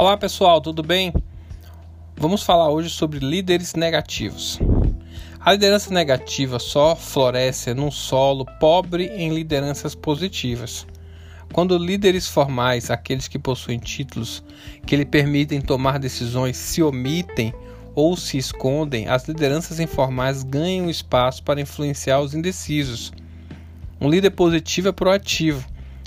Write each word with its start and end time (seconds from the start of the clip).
Olá 0.00 0.16
pessoal, 0.16 0.62
tudo 0.62 0.82
bem? 0.82 1.12
Vamos 2.16 2.42
falar 2.42 2.70
hoje 2.70 2.88
sobre 2.88 3.18
líderes 3.18 3.74
negativos. 3.74 4.58
A 5.38 5.52
liderança 5.52 5.92
negativa 5.92 6.58
só 6.58 6.96
floresce 6.96 7.74
num 7.74 7.90
solo 7.90 8.46
pobre 8.58 9.08
em 9.08 9.28
lideranças 9.28 9.94
positivas. 9.94 10.86
Quando 11.52 11.76
líderes 11.76 12.26
formais, 12.26 12.90
aqueles 12.90 13.28
que 13.28 13.38
possuem 13.38 13.78
títulos 13.78 14.42
que 14.86 14.96
lhe 14.96 15.04
permitem 15.04 15.60
tomar 15.60 15.98
decisões, 15.98 16.56
se 16.56 16.82
omitem 16.82 17.52
ou 17.94 18.16
se 18.16 18.38
escondem, 18.38 19.06
as 19.06 19.28
lideranças 19.28 19.80
informais 19.80 20.42
ganham 20.42 20.88
espaço 20.88 21.42
para 21.42 21.60
influenciar 21.60 22.20
os 22.20 22.32
indecisos. 22.32 23.12
Um 24.00 24.08
líder 24.08 24.30
positivo 24.30 24.88
é 24.88 24.92
proativo 24.92 25.62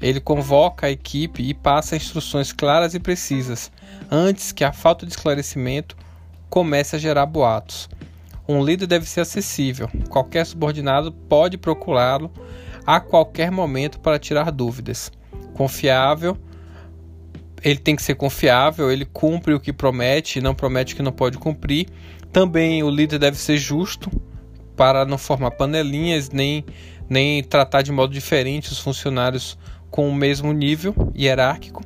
ele 0.00 0.20
convoca 0.20 0.86
a 0.86 0.90
equipe 0.90 1.42
e 1.42 1.54
passa 1.54 1.96
instruções 1.96 2.52
claras 2.52 2.94
e 2.94 3.00
precisas, 3.00 3.70
antes 4.10 4.52
que 4.52 4.64
a 4.64 4.72
falta 4.72 5.06
de 5.06 5.12
esclarecimento 5.12 5.96
comece 6.50 6.96
a 6.96 6.98
gerar 6.98 7.26
boatos. 7.26 7.88
Um 8.46 8.62
líder 8.62 8.86
deve 8.86 9.06
ser 9.06 9.20
acessível. 9.20 9.88
Qualquer 10.08 10.44
subordinado 10.44 11.10
pode 11.10 11.56
procurá-lo 11.56 12.30
a 12.86 13.00
qualquer 13.00 13.50
momento 13.50 13.98
para 13.98 14.18
tirar 14.18 14.50
dúvidas. 14.50 15.10
Confiável, 15.54 16.36
ele 17.62 17.78
tem 17.78 17.96
que 17.96 18.02
ser 18.02 18.14
confiável, 18.14 18.92
ele 18.92 19.06
cumpre 19.06 19.54
o 19.54 19.60
que 19.60 19.72
promete 19.72 20.38
e 20.38 20.42
não 20.42 20.54
promete 20.54 20.92
o 20.92 20.96
que 20.96 21.02
não 21.02 21.12
pode 21.12 21.38
cumprir. 21.38 21.88
Também 22.30 22.82
o 22.82 22.90
líder 22.90 23.18
deve 23.18 23.38
ser 23.38 23.56
justo 23.56 24.10
para 24.76 25.06
não 25.06 25.16
formar 25.16 25.52
panelinhas 25.52 26.30
nem, 26.30 26.64
nem 27.08 27.42
tratar 27.42 27.80
de 27.80 27.90
modo 27.90 28.12
diferente 28.12 28.70
os 28.70 28.78
funcionários 28.78 29.56
com 29.94 30.08
o 30.08 30.12
mesmo 30.12 30.52
nível 30.52 30.92
hierárquico. 31.16 31.80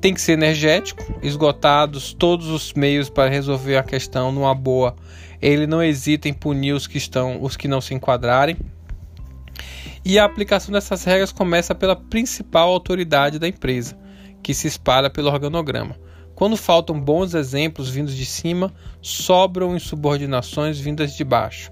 Tem 0.00 0.14
que 0.14 0.20
ser 0.22 0.32
energético, 0.32 1.04
esgotados 1.22 2.14
todos 2.14 2.48
os 2.48 2.72
meios 2.72 3.10
para 3.10 3.28
resolver 3.28 3.76
a 3.76 3.82
questão 3.82 4.32
numa 4.32 4.54
boa. 4.54 4.96
Ele 5.38 5.66
não 5.66 5.82
hesita 5.82 6.26
em 6.26 6.32
punir 6.32 6.72
os 6.72 6.86
que 6.86 6.96
estão, 6.96 7.42
os 7.42 7.54
que 7.54 7.68
não 7.68 7.82
se 7.82 7.92
enquadrarem. 7.92 8.56
E 10.02 10.18
a 10.18 10.24
aplicação 10.24 10.72
dessas 10.72 11.04
regras 11.04 11.30
começa 11.30 11.74
pela 11.74 11.94
principal 11.94 12.70
autoridade 12.70 13.38
da 13.38 13.46
empresa, 13.46 13.94
que 14.42 14.54
se 14.54 14.66
espalha 14.66 15.10
pelo 15.10 15.28
organograma. 15.28 15.96
Quando 16.34 16.56
faltam 16.56 16.98
bons 16.98 17.34
exemplos 17.34 17.90
vindos 17.90 18.16
de 18.16 18.24
cima, 18.24 18.72
sobram 19.02 19.76
insubordinações 19.76 20.80
vindas 20.80 21.14
de 21.14 21.24
baixo. 21.24 21.70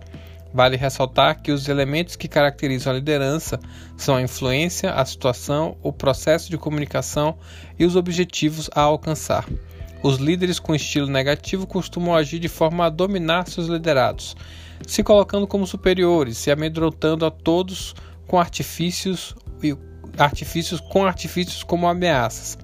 Vale 0.53 0.77
ressaltar 0.77 1.41
que 1.41 1.53
os 1.53 1.69
elementos 1.69 2.17
que 2.17 2.27
caracterizam 2.27 2.93
a 2.93 2.97
liderança 2.97 3.61
são 3.97 4.17
a 4.17 4.23
influência, 4.23 4.93
a 4.93 5.05
situação, 5.05 5.77
o 5.83 5.93
processo 5.93 6.51
de 6.51 6.59
comunicação 6.59 7.39
e 7.79 7.85
os 7.85 7.95
objetivos 7.95 8.69
a 8.75 8.81
alcançar. 8.81 9.47
Os 10.03 10.17
líderes 10.17 10.59
com 10.59 10.75
estilo 10.75 11.07
negativo 11.07 11.67
costumam 11.67 12.15
agir 12.15 12.39
de 12.39 12.49
forma 12.49 12.87
a 12.87 12.91
dominar 12.91 13.47
seus 13.47 13.69
liderados, 13.69 14.35
se 14.87 15.03
colocando 15.03 15.47
como 15.47 15.67
superiores, 15.67 16.39
se 16.39 16.51
amedrontando 16.51 17.25
a 17.27 17.31
todos 17.31 17.95
com 18.27 18.41
artifícios 18.41 19.35
e 19.63 19.77
artifícios 20.17 20.81
com 20.81 21.05
artifícios 21.05 21.63
como 21.63 21.87
ameaças. 21.87 22.59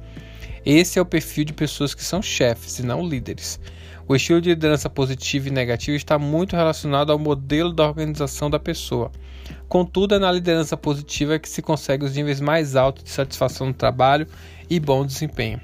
Esse 0.67 0.99
é 0.99 1.03
o 1.03 1.07
perfil 1.07 1.45
de 1.45 1.53
pessoas 1.53 1.95
que 1.95 2.03
são 2.03 2.21
chefes 2.21 2.81
e 2.81 2.83
não 2.83 3.07
líderes. 3.07 3.61
O 4.09 4.17
estilo 4.17 4.41
de 4.41 4.49
liderança 4.49 4.91
positiva 4.91 5.47
e 5.47 5.53
negativa 5.53 5.97
está 5.97 6.19
muito 6.19 6.57
relacionado 6.57 7.13
ao 7.13 7.21
modelo 7.21 7.73
da 7.73 7.87
organização 7.87 8.51
da 8.51 8.59
pessoa. 8.59 9.13
Contudo, 9.69 10.17
é 10.17 10.19
na 10.19 10.33
liderança 10.33 10.77
positiva 10.77 11.39
que 11.39 11.49
se 11.49 11.63
consegue 11.63 12.05
os 12.05 12.17
níveis 12.17 12.41
mais 12.41 12.75
altos 12.75 13.05
de 13.05 13.11
satisfação 13.11 13.69
no 13.69 13.75
trabalho 13.75 14.27
e 14.69 14.81
bom 14.81 15.07
desempenho. 15.07 15.61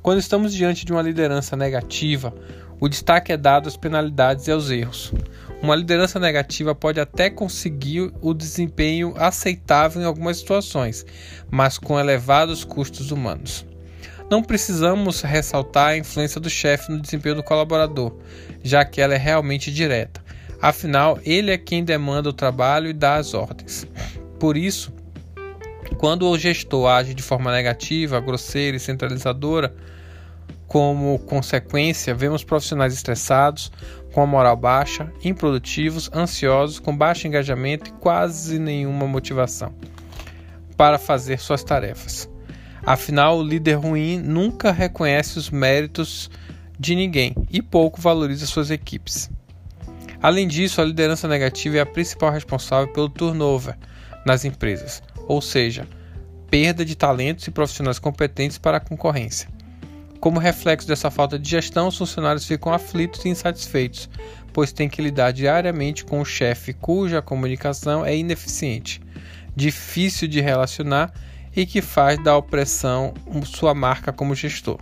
Quando 0.00 0.20
estamos 0.20 0.54
diante 0.54 0.86
de 0.86 0.92
uma 0.92 1.02
liderança 1.02 1.54
negativa, 1.54 2.34
o 2.80 2.88
destaque 2.88 3.32
é 3.32 3.36
dado 3.36 3.68
às 3.68 3.76
penalidades 3.76 4.48
e 4.48 4.50
aos 4.50 4.70
erros. 4.70 5.12
Uma 5.62 5.76
liderança 5.76 6.18
negativa 6.18 6.74
pode 6.74 6.98
até 6.98 7.28
conseguir 7.28 8.10
o 8.22 8.32
desempenho 8.32 9.12
aceitável 9.14 10.00
em 10.00 10.06
algumas 10.06 10.38
situações, 10.38 11.04
mas 11.50 11.76
com 11.76 12.00
elevados 12.00 12.64
custos 12.64 13.10
humanos. 13.10 13.70
Não 14.30 14.42
precisamos 14.42 15.20
ressaltar 15.22 15.90
a 15.90 15.96
influência 15.96 16.40
do 16.40 16.48
chefe 16.48 16.90
no 16.90 17.00
desempenho 17.00 17.36
do 17.36 17.42
colaborador, 17.42 18.16
já 18.62 18.84
que 18.84 19.00
ela 19.00 19.14
é 19.14 19.18
realmente 19.18 19.72
direta. 19.72 20.22
Afinal, 20.60 21.18
ele 21.24 21.50
é 21.50 21.58
quem 21.58 21.84
demanda 21.84 22.28
o 22.28 22.32
trabalho 22.32 22.88
e 22.88 22.92
dá 22.92 23.16
as 23.16 23.34
ordens. 23.34 23.86
Por 24.38 24.56
isso, 24.56 24.92
quando 25.98 26.28
o 26.28 26.38
gestor 26.38 26.88
age 26.88 27.14
de 27.14 27.22
forma 27.22 27.52
negativa, 27.52 28.20
grosseira 28.20 28.76
e 28.76 28.80
centralizadora, 28.80 29.74
como 30.66 31.18
consequência, 31.18 32.14
vemos 32.14 32.42
profissionais 32.42 32.94
estressados, 32.94 33.70
com 34.12 34.22
a 34.22 34.26
moral 34.26 34.56
baixa, 34.56 35.12
improdutivos, 35.22 36.10
ansiosos, 36.14 36.78
com 36.78 36.96
baixo 36.96 37.26
engajamento 37.26 37.90
e 37.90 37.92
quase 37.94 38.58
nenhuma 38.58 39.06
motivação 39.06 39.74
para 40.76 40.98
fazer 40.98 41.38
suas 41.38 41.62
tarefas. 41.62 42.31
Afinal, 42.84 43.38
o 43.38 43.42
líder 43.42 43.74
ruim 43.74 44.18
nunca 44.18 44.72
reconhece 44.72 45.38
os 45.38 45.50
méritos 45.50 46.28
de 46.78 46.96
ninguém 46.96 47.34
e 47.48 47.62
pouco 47.62 48.00
valoriza 48.00 48.44
suas 48.44 48.70
equipes. 48.70 49.30
Além 50.20 50.48
disso, 50.48 50.80
a 50.80 50.84
liderança 50.84 51.28
negativa 51.28 51.78
é 51.78 51.80
a 51.80 51.86
principal 51.86 52.32
responsável 52.32 52.92
pelo 52.92 53.08
turnover 53.08 53.76
nas 54.26 54.44
empresas, 54.44 55.02
ou 55.28 55.40
seja, 55.40 55.86
perda 56.50 56.84
de 56.84 56.96
talentos 56.96 57.46
e 57.46 57.50
profissionais 57.50 57.98
competentes 57.98 58.58
para 58.58 58.78
a 58.78 58.80
concorrência. 58.80 59.48
Como 60.20 60.38
reflexo 60.38 60.86
dessa 60.86 61.10
falta 61.10 61.38
de 61.38 61.48
gestão, 61.48 61.88
os 61.88 61.98
funcionários 61.98 62.46
ficam 62.46 62.72
aflitos 62.72 63.24
e 63.24 63.28
insatisfeitos, 63.28 64.08
pois 64.52 64.72
têm 64.72 64.88
que 64.88 65.02
lidar 65.02 65.32
diariamente 65.32 66.04
com 66.04 66.20
o 66.20 66.24
chefe 66.24 66.72
cuja 66.72 67.22
comunicação 67.22 68.04
é 68.04 68.16
ineficiente, 68.16 69.00
difícil 69.56 70.28
de 70.28 70.40
relacionar 70.40 71.12
e 71.54 71.66
que 71.66 71.82
faz 71.82 72.22
da 72.22 72.36
opressão 72.36 73.12
sua 73.44 73.74
marca 73.74 74.12
como 74.12 74.34
gestor. 74.34 74.78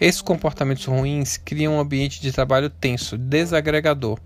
Esses 0.00 0.20
comportamentos 0.20 0.84
ruins 0.84 1.36
criam 1.36 1.74
um 1.74 1.80
ambiente 1.80 2.20
de 2.20 2.32
trabalho 2.32 2.68
tenso, 2.68 3.16
desagregador, 3.16 4.18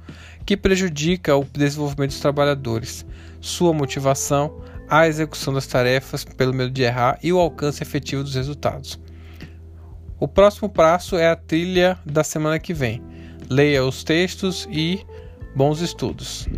que 0.45 0.57
prejudica 0.57 1.37
o 1.37 1.45
desenvolvimento 1.45 2.11
dos 2.11 2.21
trabalhadores, 2.21 3.05
sua 3.41 3.73
motivação, 3.73 4.63
a 4.89 5.07
execução 5.07 5.53
das 5.53 5.67
tarefas 5.67 6.25
pelo 6.25 6.55
medo 6.55 6.71
de 6.71 6.83
errar 6.83 7.19
e 7.23 7.33
o 7.33 7.39
alcance 7.39 7.83
efetivo 7.83 8.25
dos 8.25 8.35
resultados. 8.35 8.99
O 10.19 10.27
próximo 10.27 10.69
passo 10.69 11.17
é 11.17 11.29
a 11.29 11.37
trilha 11.37 11.99
da 12.05 12.25
semana 12.25 12.59
que 12.59 12.75
vem. 12.75 13.03
Leia 13.49 13.85
os 13.85 14.03
textos 14.03 14.67
e 14.71 15.05
bons 15.55 15.81
estudos. 15.81 16.49